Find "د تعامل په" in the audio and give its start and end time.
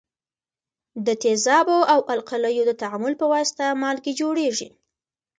2.69-3.25